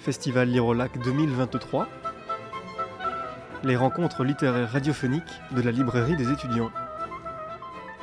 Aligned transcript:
Festival 0.00 0.48
Lire 0.48 0.64
2023, 1.04 1.86
les 3.64 3.76
rencontres 3.76 4.24
littéraires 4.24 4.72
radiophoniques 4.72 5.22
de 5.54 5.60
la 5.60 5.70
librairie 5.70 6.16
des 6.16 6.32
étudiants. 6.32 6.70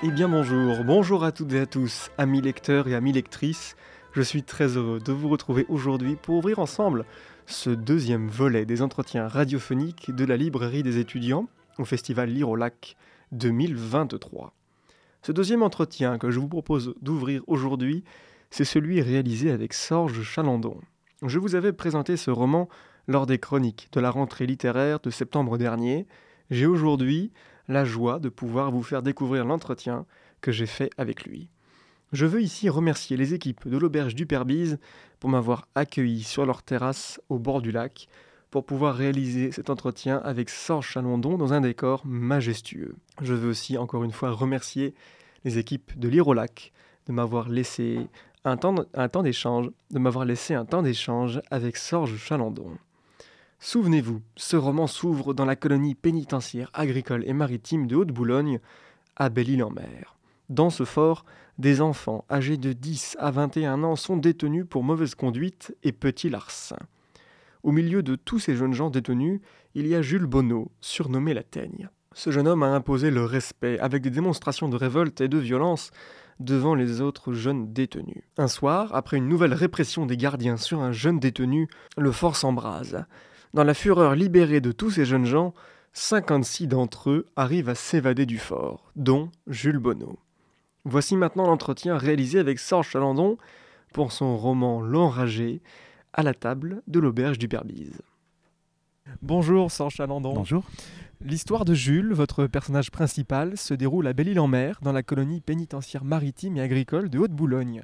Eh 0.03 0.11
bien 0.11 0.29
bonjour, 0.29 0.83
bonjour 0.83 1.23
à 1.23 1.31
toutes 1.31 1.53
et 1.53 1.59
à 1.59 1.65
tous, 1.65 2.11
amis 2.19 2.39
lecteurs 2.39 2.87
et 2.87 2.93
amis 2.93 3.13
lectrices. 3.13 3.75
Je 4.11 4.21
suis 4.21 4.43
très 4.43 4.77
heureux 4.77 4.99
de 4.99 5.11
vous 5.11 5.27
retrouver 5.27 5.65
aujourd'hui 5.69 6.15
pour 6.15 6.35
ouvrir 6.35 6.59
ensemble 6.59 7.03
ce 7.47 7.71
deuxième 7.71 8.27
volet 8.27 8.67
des 8.67 8.83
entretiens 8.83 9.27
radiophoniques 9.27 10.13
de 10.13 10.23
la 10.23 10.37
librairie 10.37 10.83
des 10.83 10.99
étudiants 10.99 11.47
au 11.79 11.85
Festival 11.85 12.29
Lire 12.29 12.49
2023. 13.31 14.53
Ce 15.23 15.31
deuxième 15.31 15.63
entretien 15.63 16.19
que 16.19 16.29
je 16.29 16.39
vous 16.39 16.47
propose 16.47 16.93
d'ouvrir 17.01 17.41
aujourd'hui, 17.47 18.03
c'est 18.51 18.65
celui 18.65 19.01
réalisé 19.01 19.49
avec 19.49 19.73
Sorge 19.73 20.21
Chalandon. 20.21 20.79
Je 21.23 21.39
vous 21.39 21.55
avais 21.55 21.73
présenté 21.73 22.15
ce 22.15 22.29
roman 22.29 22.69
lors 23.07 23.25
des 23.25 23.39
chroniques 23.39 23.89
de 23.91 23.99
la 23.99 24.11
rentrée 24.11 24.45
littéraire 24.45 24.99
de 24.99 25.09
septembre 25.09 25.57
dernier. 25.57 26.05
J'ai 26.51 26.67
aujourd'hui 26.67 27.31
la 27.67 27.85
joie 27.85 28.19
de 28.19 28.29
pouvoir 28.29 28.69
vous 28.69 28.83
faire 28.83 29.01
découvrir 29.01 29.43
l'entretien 29.43 30.05
que 30.41 30.51
j'ai 30.51 30.67
fait 30.67 30.91
avec 30.95 31.25
lui. 31.25 31.49
Je 32.13 32.27
veux 32.27 32.41
ici 32.41 32.69
remercier 32.69 33.17
les 33.17 33.33
équipes 33.33 33.67
de 33.67 33.77
l'auberge 33.77 34.13
du 34.13 34.27
Perbise 34.27 34.77
pour 35.19 35.31
m'avoir 35.31 35.67
accueilli 35.73 36.21
sur 36.21 36.45
leur 36.45 36.61
terrasse 36.61 37.19
au 37.29 37.39
bord 37.39 37.63
du 37.63 37.71
lac 37.71 38.07
pour 38.51 38.63
pouvoir 38.63 38.93
réaliser 38.93 39.51
cet 39.51 39.71
entretien 39.71 40.17
avec 40.23 40.51
Sorge 40.51 40.87
Chalandon 40.87 41.39
dans 41.39 41.51
un 41.51 41.61
décor 41.61 42.05
majestueux. 42.05 42.95
Je 43.23 43.33
veux 43.33 43.49
aussi 43.49 43.79
encore 43.79 44.03
une 44.03 44.11
fois 44.11 44.29
remercier 44.29 44.93
les 45.43 45.57
équipes 45.57 45.97
de 45.97 46.09
l'Irolac 46.09 46.71
de 47.07 47.11
m'avoir 47.11 47.49
laissé 47.49 48.07
un 48.49 48.57
temps, 48.57 49.23
d'échange, 49.23 49.69
de 49.91 49.99
m'avoir 49.99 50.25
laissé 50.25 50.53
un 50.53 50.65
temps 50.65 50.81
d'échange 50.81 51.41
avec 51.51 51.77
Sorge 51.77 52.17
Chalandon. 52.17 52.77
Souvenez-vous, 53.59 54.21
ce 54.35 54.55
roman 54.55 54.87
s'ouvre 54.87 55.33
dans 55.33 55.45
la 55.45 55.55
colonie 55.55 55.95
pénitentiaire 55.95 56.69
agricole 56.73 57.23
et 57.25 57.33
maritime 57.33 57.87
de 57.87 57.95
Haute-Boulogne, 57.95 58.59
à 59.15 59.29
Belle-Île-en-Mer. 59.29 60.17
Dans 60.49 60.69
ce 60.69 60.85
fort, 60.85 61.25
des 61.57 61.81
enfants 61.81 62.23
âgés 62.29 62.57
de 62.57 62.71
10 62.71 63.17
à 63.19 63.31
21 63.31 63.83
ans 63.83 63.95
sont 63.95 64.15
détenus 64.15 64.65
pour 64.69 64.83
mauvaise 64.83 65.15
conduite 65.15 65.75
et 65.83 65.91
petit 65.91 66.29
larcin. 66.29 66.77
Au 67.63 67.71
milieu 67.71 68.03
de 68.03 68.15
tous 68.15 68.39
ces 68.39 68.55
jeunes 68.55 68.73
gens 68.73 68.89
détenus, 68.89 69.41
il 69.73 69.87
y 69.87 69.95
a 69.95 70.01
Jules 70.01 70.27
Bonneau, 70.27 70.71
surnommé 70.79 71.33
la 71.33 71.43
Teigne. 71.43 71.89
Ce 72.13 72.31
jeune 72.31 72.47
homme 72.47 72.63
a 72.63 72.73
imposé 72.73 73.11
le 73.11 73.25
respect 73.25 73.77
avec 73.79 74.03
des 74.03 74.09
démonstrations 74.09 74.69
de 74.69 74.75
révolte 74.75 75.19
et 75.21 75.27
de 75.27 75.37
violence 75.37 75.91
devant 76.39 76.75
les 76.75 77.01
autres 77.01 77.33
jeunes 77.33 77.73
détenus. 77.73 78.23
Un 78.37 78.47
soir, 78.47 78.93
après 78.93 79.17
une 79.17 79.27
nouvelle 79.27 79.53
répression 79.53 80.05
des 80.05 80.17
gardiens 80.17 80.57
sur 80.57 80.81
un 80.81 80.91
jeune 80.91 81.19
détenu, 81.19 81.67
le 81.97 82.11
fort 82.11 82.35
s'embrase. 82.35 83.05
Dans 83.53 83.63
la 83.63 83.73
fureur 83.73 84.15
libérée 84.15 84.61
de 84.61 84.71
tous 84.71 84.91
ces 84.91 85.05
jeunes 85.05 85.25
gens, 85.25 85.53
56 85.93 86.67
d'entre 86.67 87.09
eux 87.09 87.25
arrivent 87.35 87.69
à 87.69 87.75
s'évader 87.75 88.25
du 88.25 88.37
fort, 88.37 88.91
dont 88.95 89.31
Jules 89.47 89.79
Bonneau. 89.79 90.19
Voici 90.85 91.15
maintenant 91.15 91.47
l'entretien 91.47 91.97
réalisé 91.97 92.39
avec 92.39 92.59
Sorge 92.59 92.89
Chalandon 92.89 93.37
pour 93.93 94.11
son 94.11 94.37
roman 94.37 94.81
L'Enragé, 94.81 95.61
à 96.13 96.23
la 96.23 96.33
table 96.33 96.81
de 96.87 96.99
l'auberge 96.99 97.37
du 97.37 97.47
Perbise. 97.47 98.01
Bonjour 99.21 99.71
Sorge 99.71 99.95
Chalandon. 99.95 100.33
Bonjour. 100.33 100.63
L'histoire 101.19 101.65
de 101.65 101.73
Jules, 101.73 102.13
votre 102.13 102.45
personnage 102.45 102.91
principal, 102.91 103.57
se 103.57 103.73
déroule 103.73 104.05
à 104.05 104.13
Belle-Île-en-Mer, 104.13 104.79
dans 104.83 104.91
la 104.91 105.01
colonie 105.01 105.41
pénitentiaire 105.41 106.03
maritime 106.03 106.57
et 106.57 106.61
agricole 106.61 107.09
de 107.09 107.17
Haute-Boulogne. 107.17 107.81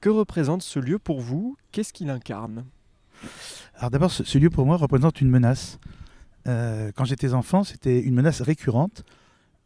Que 0.00 0.08
représente 0.08 0.62
ce 0.62 0.78
lieu 0.78 1.00
pour 1.00 1.20
vous? 1.20 1.56
Qu'est-ce 1.72 1.92
qu'il 1.92 2.10
incarne? 2.10 2.64
Alors 3.74 3.90
d'abord, 3.90 4.12
ce, 4.12 4.38
lieu 4.38 4.50
pour 4.50 4.66
moi 4.66 4.76
représente 4.76 5.20
une 5.20 5.28
menace. 5.28 5.80
Euh, 6.46 6.92
quand 6.94 7.04
j'étais 7.04 7.34
enfant, 7.34 7.64
c'était 7.64 8.00
une 8.00 8.14
menace 8.14 8.40
récurrente 8.40 9.04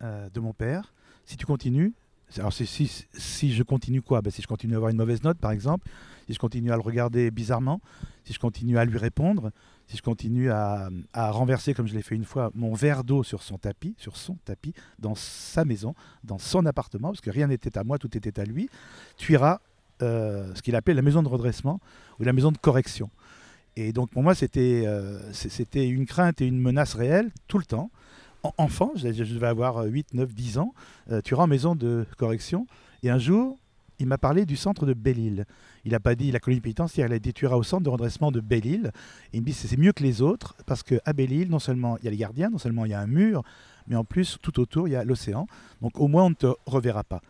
euh, 0.02 0.30
de 0.32 0.40
mon 0.40 0.54
père. 0.54 0.94
Si 1.26 1.36
tu 1.36 1.44
continues, 1.44 1.92
alors 2.38 2.54
si, 2.54 2.66
si, 2.66 3.52
je 3.52 3.62
continue 3.62 4.00
quoi? 4.00 4.22
Ben, 4.22 4.30
Si 4.30 4.40
je 4.40 4.46
continue 4.46 4.74
à 4.74 4.76
avoir 4.76 4.90
une 4.90 4.96
mauvaise 4.96 5.22
note, 5.22 5.38
par 5.38 5.50
exemple, 5.50 5.86
si 6.26 6.32
je 6.32 6.38
continue 6.38 6.72
à 6.72 6.76
le 6.76 6.82
regarder 6.82 7.30
bizarrement, 7.30 7.82
si 8.24 8.32
je 8.32 8.38
continue 8.38 8.78
à 8.78 8.86
lui 8.86 8.96
répondre, 8.96 9.50
si 9.90 9.96
je 9.96 10.02
continue 10.02 10.50
à, 10.52 10.88
renverser, 11.14 11.74
comme 11.74 11.88
je 11.88 11.94
l'ai 11.94 12.02
fait 12.02 12.14
une 12.14 12.24
fois, 12.24 12.52
mon 12.54 12.74
verre 12.74 13.02
d'eau 13.02 13.24
sur 13.24 13.42
son 13.42 13.58
tapis, 13.58 13.96
sur 13.98 14.16
son 14.16 14.36
tapis, 14.44 14.72
dans 15.00 15.16
sa 15.16 15.64
maison, 15.64 15.96
dans 16.22 16.38
son 16.38 16.64
appartement, 16.64 17.08
parce 17.08 17.20
que 17.20 17.30
rien 17.30 17.48
n'était 17.48 17.76
à 17.76 17.82
moi, 17.82 17.98
tout 17.98 18.16
était 18.16 18.38
à 18.38 18.44
lui, 18.44 18.70
tu 19.16 19.32
iras 19.32 19.58
euh, 20.02 20.54
ce 20.54 20.62
qu'il 20.62 20.76
appelait 20.76 20.94
la 20.94 21.02
maison 21.02 21.24
de 21.24 21.28
redressement 21.28 21.80
ou 22.20 22.22
la 22.22 22.32
maison 22.32 22.52
de 22.52 22.58
correction. 22.58 23.10
Et 23.74 23.92
donc 23.92 24.10
pour 24.10 24.22
moi, 24.22 24.36
c'était 24.36 24.84
euh, 24.86 25.18
une 25.74 26.06
crainte 26.06 26.40
et 26.40 26.46
une 26.46 26.60
menace 26.60 26.94
réelle 26.94 27.32
tout 27.48 27.58
le 27.58 27.64
temps. 27.64 27.90
enfant, 28.58 28.92
je, 28.94 29.08
devais 29.08 29.48
avoir 29.48 29.82
8, 29.82 30.14
9, 30.14 30.32
10 30.32 30.58
ans, 30.58 30.72
euh, 31.10 31.20
tu 31.20 31.34
iras 31.34 31.42
en 31.42 31.48
maison 31.48 31.74
de 31.74 32.06
correction. 32.16 32.68
Et 33.02 33.10
un 33.10 33.18
jour, 33.18 33.58
il 34.00 34.06
m'a 34.06 34.18
parlé 34.18 34.46
du 34.46 34.56
centre 34.56 34.86
de 34.86 34.94
Belle-Île. 34.94 35.44
Il 35.84 35.92
n'a 35.92 36.00
pas 36.00 36.14
dit 36.14 36.32
la 36.32 36.40
colonie 36.40 36.60
pénitentiaire, 36.60 37.06
il 37.06 37.12
a 37.12 37.18
dit 37.18 37.32
tu 37.32 37.44
iras 37.44 37.56
au 37.56 37.62
centre 37.62 37.82
de 37.82 37.90
redressement 37.90 38.32
de 38.32 38.40
Belle-Île. 38.40 38.92
Il 39.32 39.42
me 39.42 39.46
dit 39.46 39.52
c'est 39.52 39.76
mieux 39.76 39.92
que 39.92 40.02
les 40.02 40.22
autres 40.22 40.56
parce 40.66 40.82
qu'à 40.82 41.12
Belle-Île, 41.12 41.50
non 41.50 41.58
seulement 41.58 41.98
il 41.98 42.04
y 42.04 42.08
a 42.08 42.10
les 42.10 42.16
gardiens, 42.16 42.50
non 42.50 42.58
seulement 42.58 42.86
il 42.86 42.90
y 42.90 42.94
a 42.94 43.00
un 43.00 43.06
mur, 43.06 43.42
mais 43.86 43.96
en 43.96 44.04
plus 44.04 44.38
tout 44.42 44.58
autour 44.58 44.88
il 44.88 44.92
y 44.92 44.96
a 44.96 45.04
l'océan. 45.04 45.46
Donc 45.82 46.00
au 46.00 46.08
moins 46.08 46.24
on 46.24 46.30
ne 46.30 46.34
te 46.34 46.52
reverra 46.66 47.04
pas. 47.04 47.20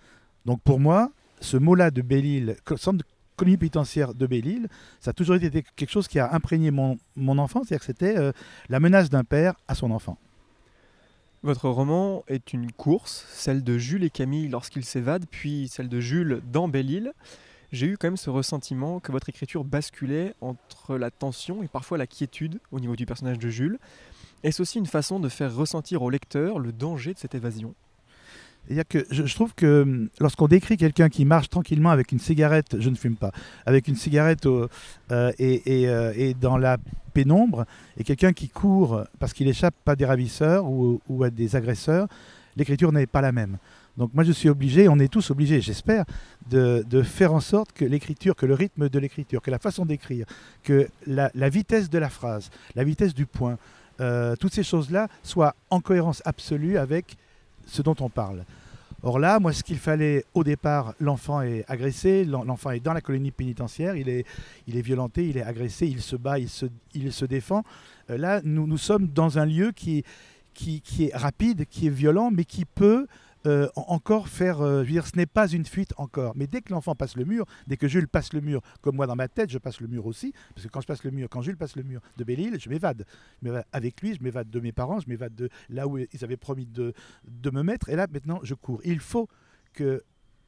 Donc 0.47 0.63
pour 0.63 0.81
moi, 0.81 1.11
ce 1.41 1.57
mot-là 1.57 1.91
de 1.91 2.03
Belle-Île, 2.03 2.57
centre 2.77 2.99
de 2.99 3.05
colonie 3.37 3.57
pénitentiaire 3.57 4.15
de 4.15 4.27
Belle-Île, 4.27 4.69
ça 5.01 5.11
a 5.11 5.13
toujours 5.13 5.37
été 5.37 5.65
quelque 5.77 5.91
chose 5.91 6.07
qui 6.07 6.19
a 6.19 6.33
imprégné 6.33 6.71
mon, 6.71 6.99
mon 7.17 7.39
enfance, 7.39 7.67
c'est-à-dire 7.67 7.81
que 7.81 7.87
c'était 7.87 8.17
euh, 8.17 8.33
la 8.69 8.81
menace 8.81 9.11
d'un 9.11 9.25
père 9.25 9.55
à 9.67 9.75
son 9.75 9.91
enfant. 9.91 10.19
Votre 11.43 11.71
roman 11.71 12.23
est 12.29 12.53
une 12.53 12.71
course, 12.71 13.25
celle 13.31 13.65
de 13.65 13.79
Jules 13.79 14.05
et 14.05 14.11
Camille 14.11 14.49
lorsqu'ils 14.49 14.85
s'évadent, 14.85 15.25
puis 15.31 15.69
celle 15.69 15.89
de 15.89 15.99
Jules 15.99 16.43
dans 16.53 16.69
Belle-Île. 16.69 17.15
J'ai 17.73 17.87
eu 17.87 17.97
quand 17.97 18.09
même 18.09 18.19
ce 18.19 18.29
ressentiment 18.29 19.01
que 19.01 19.11
votre 19.11 19.31
écriture 19.31 19.65
basculait 19.65 20.35
entre 20.43 20.99
la 20.99 21.11
tension 21.11 21.63
et 21.63 21.69
parfois 21.69 21.97
la 21.97 22.07
quiétude 22.07 22.61
au 22.73 22.79
niveau 22.79 22.95
du 22.95 23.07
personnage 23.07 23.39
de 23.39 23.49
Jules. 23.49 23.79
Est-ce 24.43 24.61
aussi 24.61 24.79
une 24.79 24.85
façon 24.85 25.19
de 25.19 25.31
faire 25.31 25.55
ressentir 25.55 26.03
au 26.03 26.11
lecteur 26.11 26.59
le 26.59 26.73
danger 26.73 27.15
de 27.15 27.19
cette 27.19 27.35
évasion? 27.35 27.75
Que 28.89 29.05
je, 29.11 29.35
trouve 29.35 29.55
que 29.55 29.83
hum, 29.83 30.09
lorsqu'on 30.21 30.49
décrit 30.49 30.77
quelqu'un 30.77 31.09
qui 31.09 31.25
marche 31.25 31.49
tranquillement 31.49 31.91
avec 31.91 32.13
une 32.13 32.19
cigarette, 32.19 32.77
je 32.79 32.91
ne 32.91 32.95
fume 32.95 33.17
pas, 33.17 33.33
avec 33.67 33.89
une 33.89 33.97
cigarette 33.97 34.47
euh, 34.47 34.69
euh, 35.11 35.33
et, 35.39 36.35
dans 36.35 36.57
la 36.57 36.79
pénombre, 37.13 37.67
et 37.97 38.05
quelqu'un 38.05 38.33
qui 38.33 38.49
court 38.49 39.05
parce 39.19 39.33
qu'il 39.33 39.49
échappe 39.49 39.75
à 39.87 39.97
des 39.97 40.05
ravisseurs 40.05 40.65
ou, 40.67 41.25
à 41.25 41.31
des 41.31 41.57
agresseurs, 41.57 42.07
l'écriture 42.57 42.93
n'est 42.93 43.07
pas 43.07 43.21
la 43.21 43.33
même. 43.33 43.59
Donc 43.97 44.15
moi 44.15 44.23
je 44.23 44.33
suis 44.33 44.49
obligé, 44.49 44.89
on 44.89 44.99
est 44.99 45.13
tous 45.13 45.31
obligés, 45.31 45.61
j'espère, 45.61 46.05
de, 46.49 47.03
faire 47.03 47.35
en 47.35 47.41
sorte 47.41 47.73
que 47.73 47.85
l'écriture, 47.85 48.37
que 48.37 48.47
le 48.47 48.55
rythme 48.55 48.89
de 48.89 48.99
l'écriture, 48.99 49.43
que 49.43 49.51
la 49.51 49.59
façon 49.59 49.85
d'écrire, 49.85 50.27
que 50.63 50.89
la, 51.07 51.31
vitesse 51.49 51.91
de 51.91 51.99
la 51.99 52.09
phrase, 52.09 52.51
la 52.77 52.85
vitesse 52.85 53.15
du 53.15 53.27
point, 53.27 53.59
euh, 54.01 54.37
toutes 54.37 54.55
ces 54.55 54.63
choses-là 54.63 55.09
soient 55.23 55.55
en 55.69 55.81
cohérence 55.81 56.23
absolue 56.25 56.79
avec 56.79 57.17
ce 57.71 57.83
dont 57.83 57.97
on 58.01 58.09
parle. 58.09 58.45
Or 59.03 59.19
là, 59.19 59.41
moi, 59.41 59.53
ce 59.53 59.63
qu'il 59.63 59.79
fallait 59.79 60.25
au 60.35 60.45
départ, 60.45 60.95
l'enfant 61.01 61.41
est 61.41 61.65
agressé, 61.69 62.25
l'enfant 62.25 62.71
est 62.71 62.81
dans 62.81 62.93
la 62.93 63.01
colonie 63.01 63.31
pénitentiaire, 63.31 63.97
il 63.97 64.11
est, 64.11 64.27
il 64.67 64.77
est 64.77 64.83
violenté, 64.83 65.27
il 65.27 65.39
est 65.39 65.43
agressé, 65.43 65.87
il 65.87 66.03
se 66.03 66.17
bat, 66.17 66.39
il 66.39 66.51
se, 66.51 66.67
il 66.95 67.11
se 67.11 67.25
défend. 67.25 67.63
Euh, 68.11 68.19
là, 68.19 68.43
nous, 68.45 68.67
nous 68.67 68.77
sommes 68.77 69.07
dans 69.07 69.39
un 69.39 69.47
lieu 69.47 69.73
qui, 69.75 70.05
qui, 70.53 70.83
qui 70.83 71.07
est 71.07 71.17
rapide, 71.17 71.65
qui 71.71 71.87
est 71.87 71.91
violent, 71.91 72.31
mais 72.31 72.45
qui 72.45 72.67
peut 72.67 73.07
euh, 73.47 73.69
encore 73.77 74.29
faire. 74.29 74.61
Euh, 74.61 74.83
je 74.83 74.89
veux 74.89 74.93
dire, 74.93 75.07
ce 75.07 75.17
n'est 75.17 75.27
pas 75.27 75.49
une 75.49 75.65
fuite 75.65 75.93
encore. 75.97 76.35
Mais 76.37 76.47
dès 76.47 76.61
que 76.61 76.73
l'enfant 76.73 76.95
passe 76.95 77.17
le 77.17 77.25
mur, 77.25 77.47
dès 77.67 77.77
que 77.77 77.89
Jules 77.89 78.09
passe 78.09 78.33
le 78.33 78.41
mur, 78.41 78.61
comme 78.81 78.97
moi 78.97 79.07
dans 79.07 79.17
ma 79.17 79.29
tête, 79.29 79.51
je 79.51 79.59
passe 79.59 79.81
le 79.81 79.89
mur 79.89 80.07
aussi. 80.07 80.33
Parce 80.55 80.67
que 80.67 80.73
quand 80.73 80.81
je 80.81 80.87
passe 80.87 81.05
le 81.05 81.11
mur, 81.11 81.29
quand 81.31 81.43
Jules 81.43 81.57
passe 81.57 81.77
le 81.77 81.83
mur 81.83 82.01
de 82.17 82.25
Belle-Île, 82.25 82.59
je 82.61 82.69
m'évade. 82.69 83.05
Avec 83.73 84.01
lui, 84.01 84.15
je 84.15 84.23
m'évade 84.23 84.51
de 84.51 84.61
mes 84.61 84.73
parents, 84.73 85.01
je 85.01 85.09
m'évade 85.09 85.35
de 85.35 85.49
là 85.69 85.87
où 85.87 85.99
ils 85.99 86.25
avaient 86.25 86.37
promis 86.37 86.67
de, 86.67 86.93
de 87.27 87.51
me 87.51 87.63
mettre. 87.63 87.89
Et 87.89 87.97
là, 87.97 88.07
maintenant, 88.13 88.41
je 88.43 88.55
cours. 88.55 88.81
Il 88.85 89.01
faut 89.01 89.29
que 89.73 90.03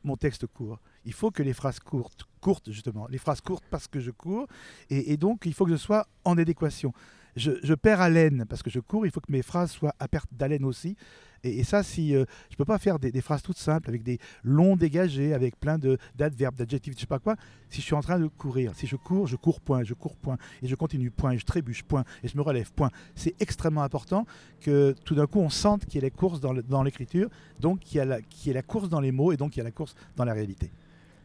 mon 0.04 0.16
texte 0.16 0.46
court. 0.46 0.78
Il 1.04 1.12
faut 1.12 1.30
que 1.30 1.42
les 1.42 1.52
phrases 1.52 1.80
courtes, 1.80 2.26
courtes 2.40 2.70
justement, 2.70 3.06
les 3.08 3.18
phrases 3.18 3.40
courtes 3.40 3.64
parce 3.70 3.88
que 3.88 4.00
je 4.00 4.10
cours, 4.10 4.46
et, 4.90 5.16
donc 5.16 5.46
il 5.46 5.54
faut 5.54 5.64
que 5.64 5.72
je 5.72 5.76
sois 5.76 6.06
en 6.24 6.38
adéquation. 6.38 6.92
Je, 7.36 7.74
perds 7.74 8.00
haleine 8.00 8.44
parce 8.48 8.62
que 8.62 8.70
je 8.70 8.80
cours, 8.80 9.06
il 9.06 9.12
faut 9.12 9.20
que 9.20 9.32
mes 9.32 9.42
phrases 9.42 9.70
soient 9.70 9.94
à 9.98 10.08
perte 10.08 10.28
d'haleine 10.32 10.64
aussi. 10.64 10.96
Et, 11.44 11.64
ça, 11.64 11.82
si 11.82 12.14
euh, 12.14 12.24
je 12.50 12.56
peux 12.56 12.64
pas 12.64 12.78
faire 12.78 12.98
des, 13.00 13.20
phrases 13.20 13.42
toutes 13.42 13.58
simples 13.58 13.88
avec 13.88 14.02
des 14.04 14.18
longs 14.44 14.76
dégagés, 14.76 15.34
avec 15.34 15.58
plein 15.58 15.76
d'adverbes, 16.14 16.54
d'adjectifs, 16.54 16.94
je 16.94 17.00
sais 17.00 17.06
pas 17.06 17.18
quoi, 17.18 17.34
si 17.68 17.80
je 17.80 17.86
suis 17.86 17.94
en 17.94 18.00
train 18.00 18.20
de 18.20 18.28
courir. 18.28 18.72
Si 18.76 18.86
je 18.86 18.94
cours, 18.94 19.26
je 19.26 19.34
cours 19.34 19.60
point, 19.60 19.82
je 19.82 19.94
cours 19.94 20.16
point, 20.16 20.36
et 20.62 20.68
je 20.68 20.74
continue 20.76 21.10
point, 21.10 21.32
et 21.32 21.38
je 21.38 21.44
trébuche 21.44 21.82
point, 21.82 22.04
et 22.22 22.28
je 22.28 22.36
me 22.36 22.42
relève 22.42 22.70
point. 22.72 22.90
C'est 23.16 23.34
extrêmement 23.40 23.82
important 23.82 24.24
que 24.60 24.94
tout 25.04 25.16
d'un 25.16 25.26
coup 25.26 25.40
on 25.40 25.50
sente 25.50 25.84
qu'il 25.86 25.96
y 25.96 26.04
a 26.04 26.06
la 26.06 26.10
course 26.10 26.40
dans 26.40 26.82
l'écriture, 26.84 27.28
donc 27.58 27.80
qu'il 27.80 27.98
y, 27.98 28.00
a 28.00 28.04
la, 28.04 28.18
y 28.44 28.50
a 28.50 28.52
la 28.52 28.62
course 28.62 28.88
dans 28.88 29.00
les 29.00 29.10
mots, 29.10 29.32
et 29.32 29.36
donc 29.36 29.50
qu'il 29.50 29.58
y 29.58 29.62
a 29.62 29.64
la 29.64 29.72
course 29.72 29.96
dans 30.16 30.24
la 30.24 30.34
réalité. 30.34 30.70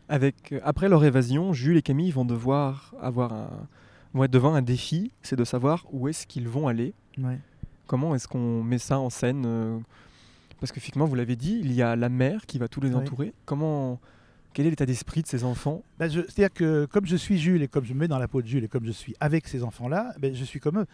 Avec, 0.09 0.53
euh, 0.53 0.59
après 0.63 0.89
leur 0.89 1.03
évasion, 1.03 1.53
Jules 1.53 1.77
et 1.77 1.81
Camille 1.81 2.11
vont 2.11 2.25
devoir 2.25 2.95
avoir 2.99 3.33
un 3.33 3.67
être 4.25 4.31
devant 4.31 4.53
un 4.53 4.61
défi, 4.61 5.11
c'est 5.21 5.35
de 5.35 5.43
savoir 5.43 5.85
où 5.91 6.07
est-ce 6.07 6.25
qu'ils 6.27 6.47
vont 6.47 6.67
aller. 6.67 6.93
Ouais. 7.17 7.39
Comment 7.87 8.15
est-ce 8.15 8.27
qu'on 8.27 8.63
met 8.63 8.77
ça 8.79 8.99
en 8.99 9.09
scène 9.09 9.43
euh, 9.45 9.77
Parce 10.59 10.71
que 10.71 10.79
finalement, 10.79 11.05
vous 11.05 11.15
l'avez 11.15 11.35
dit, 11.35 11.59
il 11.63 11.71
y 11.73 11.81
a 11.81 11.95
la 11.95 12.09
mère 12.09 12.45
qui 12.45 12.57
va 12.57 12.67
tous 12.67 12.81
les 12.81 12.89
Ouais. 12.89 12.95
entourer. 12.95 13.33
Comment 13.45 13.99
Quel 14.53 14.65
est 14.65 14.69
l'état 14.71 14.85
d'esprit 14.87 15.21
de 15.21 15.27
ces 15.27 15.43
enfants? 15.43 15.83
Ben, 15.99 16.09
je- 16.09 16.21
C'est-à-dire 16.21 16.51
que 16.53 16.85
comme 16.85 17.05
je 17.05 17.15
suis 17.15 17.37
Jules 17.37 17.61
et 17.61 17.67
comme 17.67 17.85
je 17.85 17.93
me 17.93 17.99
mets 17.99 18.07
dans 18.07 18.17
la 18.17 18.27
peau 18.27 18.41
de 18.41 18.47
Jules 18.47 18.63
et 18.63 18.67
comme 18.67 18.85
je 18.85 18.91
suis 18.91 19.13
avec 19.19 19.47
ces 19.47 19.63
enfants-là, 19.63 20.13
ben, 20.19 20.33
je 20.33 20.43
suis 20.43 20.59
comme 20.59 20.79
eux. 20.79 20.85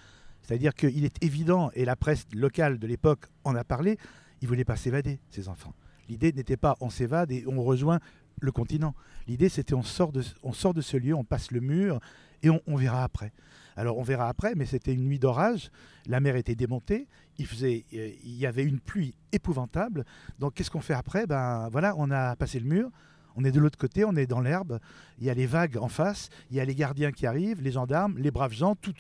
C'est-à-dire 0.42 0.74
qu'il 0.74 1.06
est 1.06 1.24
évident, 1.24 1.72
et 1.74 1.86
la 1.86 1.96
presse 1.96 2.26
locale 2.36 2.78
de 2.78 2.86
l'époque 2.88 3.28
en 3.46 3.56
a 3.56 3.64
parlé, 3.64 3.98
ils 4.42 4.48
voulaient 4.50 4.66
pas 4.66 4.76
s'évader, 4.76 5.18
ces 5.32 5.48
enfants. 5.48 5.74
L'idée 6.10 6.34
n'était 6.34 6.58
pas 6.58 6.76
on 6.82 6.90
s'évade 6.90 7.32
et 7.32 7.46
on 7.48 7.64
rejoint 7.64 8.00
le 8.44 8.52
continent. 8.52 8.94
L'idée 9.28 9.50
c'était 9.50 9.74
on 9.74 9.84
sort, 9.84 10.12
de, 10.12 10.22
on 10.44 10.54
sort 10.54 10.74
de 10.74 10.82
ce 10.82 10.98
lieu, 10.98 11.16
on 11.16 11.24
passe 11.24 11.52
le 11.52 11.62
mur 11.62 12.00
et 12.44 12.50
on, 12.50 12.76
verra 12.76 13.04
après. 13.04 13.32
Alors 13.78 13.98
on 13.98 14.04
verra 14.04 14.28
après, 14.28 14.54
mais 14.56 14.66
c'était 14.66 14.94
une 14.94 15.06
nuit 15.06 15.18
d'orage, 15.18 15.72
la 16.08 16.20
mer 16.20 16.36
était 16.36 16.56
démontée, 16.56 17.08
il, 17.38 17.48
euh, 17.64 18.12
y 18.24 18.46
avait 18.46 18.66
une 18.66 18.80
pluie 18.80 19.16
épouvantable. 19.32 20.06
Donc 20.40 20.56
qu'est-ce 20.56 20.70
qu'on 20.70 20.82
fait 20.82 20.94
après? 20.94 21.26
Ben 21.26 21.70
voilà, 21.72 21.96
on 21.98 22.12
a 22.12 22.36
passé 22.36 22.60
le 22.60 22.66
mur, 22.66 22.90
on 23.38 23.46
est 23.46 23.52
de 23.52 23.62
l'autre 23.62 23.78
côté, 23.78 24.04
on 24.04 24.16
est 24.16 24.28
dans 24.28 24.42
l'herbe, 24.42 24.80
il 25.20 25.26
y 25.26 25.30
a 25.30 25.34
les 25.34 25.46
vagues 25.46 25.78
en 25.78 25.88
face, 25.88 26.30
il 26.52 26.58
y 26.58 26.60
a 26.60 26.66
les 26.66 26.76
gardiens 26.76 27.14
qui 27.14 27.26
arrivent, 27.26 27.62
les 27.62 27.72
gendarmes, 27.72 28.18
les 28.18 28.30
braves 28.30 28.54
gens, 28.54 28.76
tout. 28.76 28.94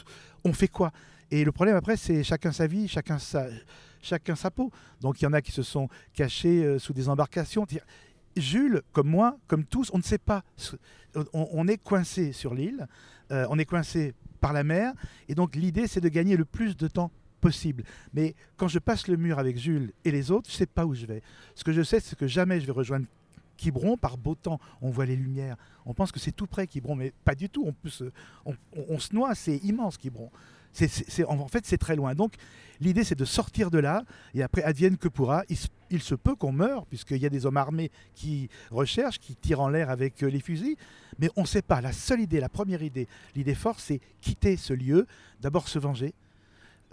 On 0.45 0.53
fait 0.53 0.69
quoi? 0.69 0.91
Et 1.31 1.43
le 1.43 1.51
problème 1.51 1.75
après, 1.75 1.97
c'est 1.97 2.23
chacun 2.23 2.51
sa 2.51 2.67
vie, 2.67 2.87
chacun 2.87 3.19
sa, 3.19 3.47
chacun 4.01 4.35
sa 4.35 4.51
peau. 4.51 4.71
Donc 5.01 5.21
il 5.21 5.25
y 5.25 5.27
en 5.27 5.33
a 5.33 5.41
qui 5.41 5.51
se 5.51 5.63
sont 5.63 5.89
cachés 6.13 6.63
euh, 6.63 6.79
sous 6.79 6.93
des 6.93 7.09
embarcations. 7.09 7.65
Jules, 8.35 8.81
comme 8.91 9.07
moi, 9.09 9.37
comme 9.47 9.65
tous, 9.65 9.89
on 9.93 9.97
ne 9.97 10.03
sait 10.03 10.17
pas. 10.17 10.43
On, 11.33 11.67
est 11.67 11.77
coincé 11.77 12.31
sur 12.31 12.55
l'île, 12.55 12.87
euh, 13.31 13.45
on 13.49 13.59
est 13.59 13.65
coincé 13.65 14.13
par 14.41 14.51
la 14.51 14.63
mer, 14.63 14.93
et 15.29 15.35
donc 15.35 15.55
l'idée 15.55 15.87
c'est 15.87 16.01
de 16.01 16.09
gagner 16.09 16.35
le 16.35 16.45
plus 16.45 16.75
de 16.75 16.87
temps 16.87 17.11
possible. 17.39 17.83
Mais 18.13 18.35
quand 18.57 18.67
je 18.67 18.79
passe 18.79 19.07
le 19.07 19.15
mur 19.17 19.37
avec 19.37 19.57
Jules 19.57 19.93
et 20.05 20.11
les 20.11 20.31
autres, 20.31 20.49
je 20.49 20.55
ne 20.55 20.57
sais 20.59 20.65
pas 20.65 20.85
où 20.85 20.95
je 20.95 21.05
vais. 21.05 21.21
Ce 21.55 21.63
que 21.63 21.71
je 21.71 21.83
sais, 21.83 21.99
c'est 21.99 22.17
que 22.17 22.25
jamais 22.27 22.59
je 22.59 22.65
vais 22.65 22.71
rejoindre 22.71 23.05
Quiberon 23.57 23.97
par 23.97 24.17
beau 24.17 24.33
temps. 24.33 24.59
On 24.81 24.89
voit 24.89 25.05
les 25.05 25.15
lumières. 25.15 25.55
On 25.85 25.93
pense 25.93 26.11
que 26.11 26.19
c'est 26.19 26.31
tout 26.31 26.47
près 26.47 26.65
Quiberon, 26.65 26.95
mais 26.95 27.13
pas 27.23 27.35
du 27.35 27.49
tout. 27.49 27.63
On, 27.67 27.73
peut 27.73 27.89
se, 27.89 28.05
on- 28.45 28.55
on 28.89 28.97
se 28.97 29.13
noie, 29.13 29.35
c'est 29.35 29.57
immense 29.57 29.97
Quiberon. 29.97 30.31
C'est, 30.73 30.87
c'est- 30.87 31.05
c'est- 31.09 31.23
en 31.25 31.47
fait, 31.47 31.65
c'est 31.65 31.77
très 31.77 31.95
loin. 31.95 32.15
Donc, 32.15 32.33
l'idée, 32.81 33.03
c'est 33.03 33.15
de 33.17 33.25
sortir 33.25 33.69
de 33.71 33.77
là, 33.79 34.03
et 34.33 34.43
après, 34.43 34.63
advienne 34.63 34.97
que 34.97 35.07
pourra. 35.07 35.43
Il, 35.49 35.55
se- 35.57 35.67
il 35.91 36.01
se 36.01 36.15
peut 36.15 36.35
qu'on 36.35 36.51
meure, 36.51 36.85
puisqu'il 36.87 37.17
y 37.17 37.25
a 37.25 37.29
des 37.29 37.45
hommes 37.45 37.57
armés 37.57 37.91
qui 38.15 38.49
recherchent, 38.71 39.19
qui 39.19 39.35
tirent 39.35 39.61
en 39.61 39.69
l'air 39.69 39.89
avec 39.89 40.23
euh, 40.23 40.27
les 40.29 40.39
fusils, 40.39 40.75
mais 41.19 41.29
on 41.35 41.41
ne 41.41 41.47
sait 41.47 41.61
pas. 41.61 41.79
La 41.79 41.91
seule 41.93 42.21
idée, 42.21 42.39
la 42.39 42.49
première 42.49 42.81
idée, 42.81 43.07
l'idée 43.35 43.53
forte, 43.55 43.79
c'est 43.79 44.01
quitter 44.19 44.57
ce 44.57 44.73
lieu, 44.73 45.05
d'abord 45.41 45.67
se 45.69 45.79
venger. 45.79 46.13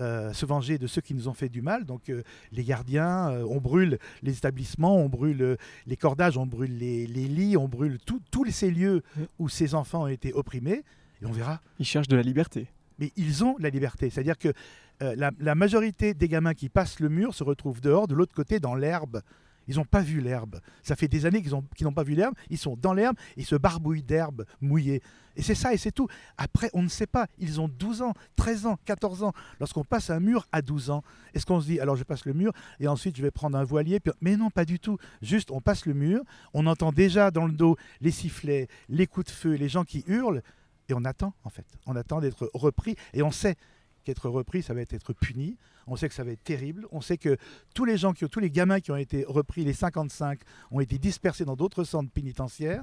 euh, 0.00 0.32
se 0.32 0.46
venger 0.46 0.78
de 0.78 0.86
ceux 0.86 1.02
qui 1.02 1.12
nous 1.12 1.28
ont 1.28 1.34
fait 1.34 1.50
du 1.50 1.60
mal. 1.60 1.84
Donc 1.84 2.08
euh, 2.08 2.22
les 2.52 2.64
gardiens, 2.64 3.30
euh, 3.32 3.44
on 3.46 3.60
brûle 3.60 3.98
les 4.22 4.34
établissements, 4.38 4.96
on 4.96 5.10
brûle 5.10 5.42
euh, 5.42 5.56
les 5.86 5.96
cordages, 5.96 6.38
on 6.38 6.46
brûle 6.46 6.78
les, 6.78 7.06
les 7.06 7.26
lits, 7.28 7.58
on 7.58 7.68
brûle 7.68 7.98
tous 8.06 8.20
ces 8.50 8.70
lieux 8.70 9.02
où 9.38 9.50
ces 9.50 9.74
enfants 9.74 10.04
ont 10.04 10.06
été 10.06 10.32
opprimés, 10.32 10.84
et 11.20 11.26
on 11.26 11.32
verra 11.32 11.60
Ils 11.78 11.84
cherchent 11.84 12.08
de 12.08 12.16
la 12.16 12.22
liberté. 12.22 12.66
Mais 13.00 13.12
ils 13.16 13.42
ont 13.44 13.56
la 13.58 13.70
liberté. 13.70 14.10
C'est-à-dire 14.10 14.38
que 14.38 14.52
euh, 15.02 15.16
la, 15.16 15.54
majorité 15.54 16.12
des 16.12 16.28
gamins 16.28 16.54
qui 16.54 16.68
passent 16.68 17.00
le 17.00 17.08
mur 17.08 17.34
se 17.34 17.42
retrouvent 17.42 17.80
dehors, 17.80 18.06
de 18.06 18.14
l'autre 18.14 18.34
côté, 18.34 18.60
dans 18.60 18.74
l'herbe. 18.74 19.22
Ils 19.66 19.76
n'ont 19.76 19.84
pas 19.84 20.00
vu 20.00 20.20
l'herbe. 20.20 20.60
Ça 20.82 20.96
fait 20.96 21.06
des 21.08 21.26
années 21.26 21.42
qu'ils 21.42 21.54
ont- 21.54 21.64
qu'ils 21.76 21.86
n'ont 21.86 21.92
pas 21.92 22.02
vu 22.02 22.14
l'herbe. 22.14 22.34
Ils 22.50 22.58
sont 22.58 22.76
dans 22.76 22.92
l'herbe, 22.92 23.16
ils 23.36 23.46
se 23.46 23.54
barbouillent 23.54 24.02
d'herbe 24.02 24.44
mouillée. 24.60 25.00
Et 25.36 25.42
c'est 25.42 25.54
ça, 25.54 25.72
et 25.72 25.76
c'est 25.76 25.92
tout. 25.92 26.08
Après, 26.36 26.70
on 26.74 26.82
ne 26.82 26.88
sait 26.88 27.06
pas. 27.06 27.28
Ils 27.38 27.60
ont 27.60 27.68
12 27.68 28.02
ans, 28.02 28.14
13 28.36 28.66
ans, 28.66 28.78
14 28.84 29.22
ans. 29.22 29.32
Lorsqu'on 29.60 29.84
passe 29.84 30.10
un 30.10 30.18
mur 30.18 30.46
à 30.50 30.60
12 30.60 30.90
ans, 30.90 31.02
est-ce 31.34 31.46
qu'on 31.46 31.60
se 31.60 31.66
dit, 31.66 31.78
alors 31.78 31.94
je 31.94 32.02
passe 32.04 32.24
le 32.24 32.32
mur, 32.32 32.52
et 32.80 32.88
ensuite 32.88 33.16
je 33.16 33.22
vais 33.22 33.30
prendre 33.30 33.56
un 33.56 33.64
voilier 33.64 34.00
Mais 34.20 34.36
non, 34.36 34.50
pas 34.50 34.64
du 34.64 34.80
tout. 34.80 34.98
Juste, 35.22 35.50
on 35.50 35.60
passe 35.60 35.86
le 35.86 35.94
mur, 35.94 36.22
on 36.52 36.66
entend 36.66 36.90
déjà 36.90 37.30
dans 37.30 37.46
le 37.46 37.52
dos 37.52 37.76
les 38.00 38.10
sifflets, 38.10 38.66
les 38.88 39.06
coups 39.06 39.26
de 39.26 39.30
feu, 39.30 39.54
les 39.54 39.68
gens 39.68 39.84
qui 39.84 40.04
hurlent, 40.08 40.42
et 40.90 40.94
on 40.94 41.04
attend, 41.04 41.34
en 41.44 41.50
fait. 41.50 41.66
On 41.86 41.96
attend 41.96 42.20
d'être 42.20 42.50
repris, 42.54 42.96
et 43.12 43.22
on 43.22 43.30
sait 43.30 43.56
qu'être 44.04 44.28
repris, 44.28 44.62
ça 44.62 44.74
va 44.74 44.80
être 44.80 44.94
être 44.94 45.12
puni. 45.12 45.56
On 45.86 45.96
sait 45.96 46.08
que 46.08 46.14
ça 46.14 46.24
va 46.24 46.32
être 46.32 46.42
terrible. 46.42 46.86
On 46.90 47.00
sait 47.00 47.18
que 47.18 47.36
tous 47.74 47.84
les 47.84 47.96
gens, 47.96 48.12
qui, 48.12 48.26
tous 48.28 48.40
les 48.40 48.50
gamins 48.50 48.80
qui 48.80 48.90
ont 48.90 48.96
été 48.96 49.24
repris, 49.26 49.64
les 49.64 49.72
55, 49.72 50.40
ont 50.70 50.80
été 50.80 50.98
dispersés 50.98 51.44
dans 51.44 51.56
d'autres 51.56 51.84
centres 51.84 52.10
pénitentiaires. 52.10 52.82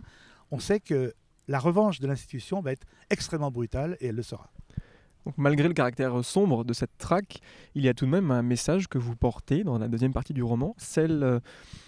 On 0.51 0.59
sait 0.59 0.80
que 0.80 1.13
la 1.48 1.59
revanche 1.59 2.00
de 2.00 2.07
l'institution 2.07 2.62
va 2.62 2.74
être 2.74 2.86
extrêmement 3.09 3.51
brutale 3.51 3.98
et 4.00 4.07
elle 4.07 4.15
le 4.15 4.24
sera. 4.24 4.51
Donc, 5.25 5.38
malgré 5.38 5.68
le 5.68 5.74
caractère 5.74 6.24
sombre 6.24 6.63
de 6.63 6.74
cette 6.74 6.98
traque, 6.98 7.42
il 7.75 7.83
y 7.83 7.89
a 7.89 7.94
tout 7.94 8.06
de 8.06 8.12
même 8.12 8.31
un 8.31 8.44
message 8.44 8.88
que 8.88 8.98
vous 8.98 9.15
portez 9.15 9.63
dans 9.63 9.77
la 9.77 9.88
deuxième 9.88 10.13
partie 10.13 10.33
du 10.33 10.44
roman, 10.44 10.75
celle, 10.77 11.24
euh, 11.24 11.39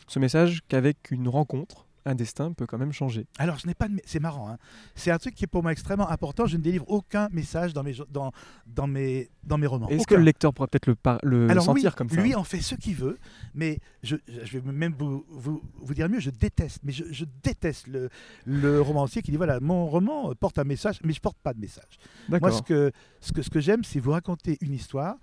ce 0.07 0.19
message 0.19 0.62
qu'avec 0.68 1.12
une 1.12 1.30
rencontre, 1.30 1.86
un 2.06 2.16
destin 2.16 2.54
peut 2.54 2.66
quand 2.66 2.78
même 2.78 2.92
changer. 2.92 3.28
Alors, 3.38 3.57
je 3.60 3.68
n'ai 3.68 3.74
pas 3.74 3.88
de... 3.88 4.00
C'est 4.06 4.19
marrant. 4.19 4.50
hein. 4.50 4.57
C'est 4.96 5.12
un 5.12 5.18
truc 5.18 5.36
qui 5.36 5.44
est 5.44 5.48
pour 5.48 5.62
moi 5.63 5.72
extrêmement 5.72 6.10
important. 6.10 6.46
Je 6.46 6.57
ne 6.57 6.62
délivre 6.62 6.86
aucun 6.90 7.28
message 7.31 7.74
dans 7.74 7.84
mes, 7.84 7.94
dans, 8.10 8.31
dans 8.68 8.88
mes, 8.88 9.30
dans 9.44 9.57
mes 9.57 9.68
romans. 9.68 9.88
Est-ce 9.90 10.07
que 10.07 10.16
le 10.16 10.24
lecteur 10.24 10.54
pourrait 10.54 10.68
peut-être 10.68 10.88
le, 10.88 10.96
par- 10.96 11.19
le 11.24 11.50
Alors 11.50 11.66
sentir 11.66 11.92
oui, 11.92 11.96
comme 11.98 12.10
ça 12.10 12.22
lui 12.22 12.36
en 12.36 12.44
fait 12.44 12.62
ce 12.62 12.75
qu'il 12.75 12.96
veut, 12.96 13.18
mais 13.54 13.80
je, 14.04 14.16
je 14.44 14.57
vais 14.60 14.72
même 14.72 14.96
vous, 14.98 15.25
vous, 15.30 15.62
vous 15.75 15.94
dire 15.94 16.10
mieux, 16.10 16.19
je 16.19 16.30
déteste, 16.30 16.80
mais 16.84 16.92
je, 16.92 17.04
je 17.12 17.25
déteste 17.44 17.88
le, 17.88 18.10
le 18.46 18.81
romancier 18.81 19.22
qui 19.22 19.31
dit 19.31 19.38
voilà, 19.38 19.60
mon 19.60 19.88
roman 19.88 20.34
porte 20.36 20.57
un 20.60 20.63
message, 20.63 21.00
mais 21.04 21.13
je 21.13 21.19
porte 21.22 21.38
pas 21.44 21.54
de 21.54 21.60
message. 21.60 21.98
Moi, 22.30 22.51
ce 22.51 22.62
que, 22.62 22.92
ce 23.22 23.31
que, 23.34 23.42
ce 23.42 23.50
que 23.50 23.60
j'aime, 23.60 23.84
c'est 23.84 24.00
vous 24.00 24.12
raconter 24.12 24.57
une 24.62 24.74
histoire 24.74 25.16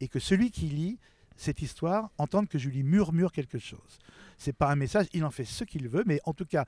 et 0.00 0.08
que 0.08 0.18
celui 0.18 0.50
qui 0.50 0.66
lit 0.66 0.98
cette 1.42 1.60
histoire 1.62 2.10
entende 2.18 2.48
que 2.48 2.58
lui 2.58 2.82
murmure 2.82 3.32
quelque 3.32 3.58
chose. 3.58 3.98
C'est 4.38 4.52
pas 4.52 4.70
un 4.70 4.76
message, 4.76 5.06
il 5.12 5.24
en 5.24 5.30
fait 5.30 5.44
ce 5.44 5.64
qu'il 5.64 5.88
veut, 5.88 6.04
mais 6.06 6.20
en 6.24 6.32
tout 6.32 6.46
cas, 6.46 6.64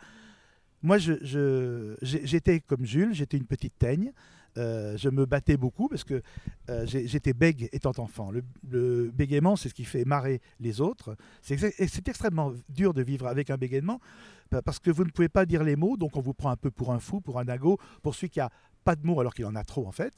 moi, 0.83 0.99
j'étais 0.99 2.61
comme 2.61 2.85
Jules, 2.85 3.15
j'étais 3.15 3.37
une 3.37 3.47
petite 3.47 3.79
teigne. 3.79 4.13
Euh, 4.57 4.97
je 4.97 5.09
me 5.09 5.27
battais 5.27 5.57
beaucoup 5.57 5.89
parce 5.89 6.05
que 6.05 6.23
euh, 6.71 6.87
j'étais 6.87 7.33
bègue 7.33 7.69
étant 7.73 7.93
enfant. 7.99 8.31
Le, 8.31 9.11
bégaiement, 9.11 9.57
c'est 9.57 9.69
ce 9.69 9.75
qui 9.75 9.85
fait 9.85 10.05
marrer 10.05 10.41
les 10.61 10.81
autres. 10.81 11.17
C'est 11.43 12.09
extrêmement 12.09 12.53
dur 12.69 12.95
de 12.95 13.03
vivre 13.03 13.27
avec 13.27 13.51
un 13.51 13.57
bégaiement 13.57 14.01
pa- 14.51 14.63
parce 14.63 14.79
que 14.79 14.93
vous 14.93 15.05
ne 15.05 15.11
pouvez 15.11 15.29
pas 15.29 15.45
dire 15.45 15.65
les 15.65 15.75
mots, 15.75 15.97
donc 15.97 16.17
on 16.17 16.21
vous 16.21 16.35
prend 16.35 16.51
un 16.51 16.57
peu 16.57 16.71
pour 16.71 16.93
un 16.93 17.01
fou, 17.01 17.21
pour 17.21 17.41
un 17.41 17.45
dingo, 17.45 17.79
pour 18.03 18.15
celui 18.15 18.31
qui 18.31 18.39
a 18.39 18.51
pas 18.85 18.97
de 18.97 19.07
mots 19.07 19.19
alors 19.21 19.35
qu'il 19.35 19.47
en 19.47 19.55
a 19.57 19.65
trop 19.65 19.87
en 19.87 19.93
fait. 19.93 20.13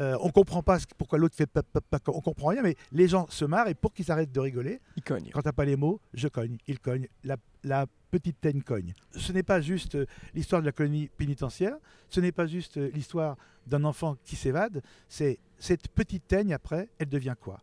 Euh, 0.00 0.16
on 0.20 0.30
comprend 0.30 0.62
pas 0.62 0.78
ce- 0.78 0.86
pourquoi 0.98 1.18
l'autre 1.18 1.34
fait 1.36 1.46
pas, 1.46 1.62
pas- 1.62 1.80
pas- 1.80 2.00
on 2.08 2.20
comprend 2.20 2.48
rien, 2.48 2.62
mais 2.62 2.74
les 2.92 3.08
gens 3.08 3.26
se 3.28 3.44
marrent 3.44 3.68
et 3.68 3.74
pour 3.74 3.92
qu'ils 3.92 4.10
arrêtent 4.10 4.32
de 4.32 4.40
rigoler, 4.40 4.80
Il 4.96 5.02
cogne. 5.02 5.30
quand 5.32 5.42
t'as 5.42 5.52
pas 5.52 5.64
les 5.64 5.76
mots, 5.76 6.00
je 6.14 6.28
cogne, 6.28 6.56
il 6.66 6.78
cogne, 6.80 7.06
la, 7.24 7.36
la 7.64 7.86
petite 8.10 8.40
teigne 8.40 8.62
cogne. 8.62 8.94
Ce 9.14 9.32
n'est 9.32 9.42
pas 9.42 9.60
juste 9.60 9.94
euh, 9.94 10.06
l'histoire 10.34 10.60
de 10.62 10.66
la 10.66 10.72
colonie 10.72 11.08
pénitentiaire, 11.16 11.76
ce 12.08 12.20
n'est 12.20 12.32
pas 12.32 12.46
juste 12.46 12.76
euh, 12.78 12.90
l'histoire 12.94 13.36
d'un 13.66 13.84
enfant 13.84 14.16
qui 14.24 14.36
s'évade, 14.36 14.82
c'est 15.08 15.38
cette 15.58 15.88
petite 15.88 16.26
teigne 16.28 16.52
après, 16.54 16.88
elle 16.98 17.08
devient 17.08 17.34
quoi? 17.40 17.60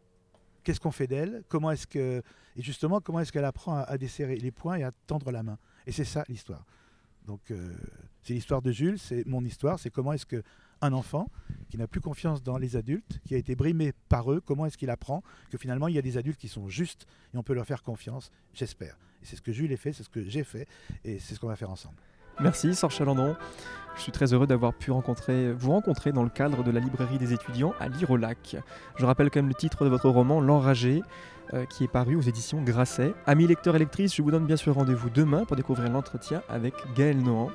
Qu'est-ce 0.63 0.79
qu'on 0.79 0.91
fait 0.91 1.07
d'elle? 1.07 1.43
Comment 1.49 1.71
est-ce 1.71 1.87
que 1.87 2.21
et 2.55 2.61
justement 2.61 3.01
comment 3.01 3.19
est-ce 3.19 3.31
qu'elle 3.31 3.45
apprend 3.45 3.75
à, 3.77 3.81
à 3.81 3.97
desserrer 3.97 4.35
les 4.37 4.51
poings 4.51 4.75
et 4.75 4.83
à 4.83 4.91
tendre 5.07 5.31
la 5.31 5.43
main? 5.43 5.57
Et 5.87 5.91
c'est 5.91 6.05
ça 6.05 6.23
l'histoire. 6.29 6.63
Donc 7.25 7.51
euh, 7.51 7.73
c'est 8.21 8.33
l'histoire 8.33 8.61
de 8.61 8.71
Jules, 8.71 8.99
c'est 8.99 9.25
mon 9.25 9.43
histoire, 9.43 9.79
c'est 9.79 9.89
comment 9.89 10.13
est-ce 10.13 10.25
que 10.25 10.43
un 10.81 10.91
enfant 10.91 11.29
qui 11.69 11.77
n'a 11.77 11.87
plus 11.87 12.01
confiance 12.01 12.43
dans 12.43 12.57
les 12.57 12.75
adultes, 12.75 13.19
qui 13.25 13.35
a 13.35 13.37
été 13.37 13.55
brimé 13.55 13.93
par 14.09 14.31
eux, 14.31 14.41
comment 14.41 14.65
est-ce 14.65 14.77
qu'il 14.77 14.89
apprend 14.89 15.23
que 15.49 15.57
finalement 15.57 15.87
il 15.87 15.95
y 15.95 15.97
a 15.97 16.01
des 16.01 16.17
adultes 16.17 16.39
qui 16.39 16.49
sont 16.49 16.67
justes 16.67 17.07
et 17.33 17.37
on 17.37 17.43
peut 17.43 17.53
leur 17.53 17.65
faire 17.65 17.83
confiance, 17.83 18.31
j'espère. 18.53 18.97
Et 19.21 19.25
c'est 19.25 19.37
ce 19.37 19.41
que 19.41 19.53
Jules 19.53 19.71
a 19.71 19.77
fait, 19.77 19.93
c'est 19.93 20.03
ce 20.03 20.09
que 20.09 20.23
j'ai 20.27 20.43
fait 20.43 20.67
et 21.05 21.19
c'est 21.19 21.35
ce 21.35 21.39
qu'on 21.39 21.47
va 21.47 21.55
faire 21.55 21.69
ensemble. 21.69 21.95
Merci 22.39 22.75
Sorge 22.75 22.95
Chalandon. 22.95 23.35
Je 23.95 24.01
suis 24.01 24.11
très 24.11 24.33
heureux 24.33 24.47
d'avoir 24.47 24.73
pu 24.73 24.89
vous 24.89 25.71
rencontrer 25.71 26.11
dans 26.11 26.23
le 26.23 26.29
cadre 26.29 26.63
de 26.63 26.71
la 26.71 26.79
librairie 26.79 27.17
des 27.17 27.33
étudiants 27.33 27.73
à 27.79 27.87
Lire 27.87 28.09
au 28.09 28.17
Lac. 28.17 28.57
Je 28.97 29.05
rappelle 29.05 29.29
quand 29.29 29.39
même 29.39 29.49
le 29.49 29.53
titre 29.53 29.83
de 29.83 29.89
votre 29.89 30.09
roman 30.09 30.41
L'Enragé, 30.41 31.03
euh, 31.53 31.65
qui 31.65 31.83
est 31.83 31.87
paru 31.87 32.15
aux 32.15 32.21
éditions 32.21 32.61
Grasset. 32.61 33.13
Amis 33.27 33.45
lecteurs 33.45 33.75
et 33.75 33.79
lectrices, 33.79 34.15
je 34.15 34.21
vous 34.21 34.31
donne 34.31 34.45
bien 34.45 34.55
sûr 34.55 34.73
rendez-vous 34.73 35.09
demain 35.09 35.45
pour 35.45 35.55
découvrir 35.55 35.91
l'entretien 35.91 36.41
avec 36.49 36.73
Gaël 36.95 37.21
Nohan. 37.21 37.51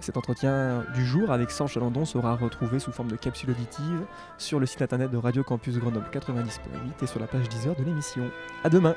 Cet 0.00 0.16
entretien 0.16 0.82
du 0.94 1.04
jour 1.04 1.30
avec 1.30 1.50
Sorge 1.50 1.72
Chalandon 1.72 2.06
sera 2.06 2.34
retrouvé 2.34 2.78
sous 2.78 2.90
forme 2.90 3.10
de 3.10 3.16
capsule 3.16 3.50
auditive 3.50 4.06
sur 4.38 4.58
le 4.58 4.64
site 4.64 4.80
internet 4.80 5.10
de 5.10 5.18
Radio 5.18 5.44
Campus 5.44 5.78
Grenoble 5.78 6.06
90.8 6.10 7.02
et 7.02 7.06
sur 7.06 7.20
la 7.20 7.26
page 7.26 7.50
10 7.50 7.68
heures 7.68 7.76
de 7.76 7.84
l'émission. 7.84 8.30
À 8.64 8.70
demain 8.70 8.94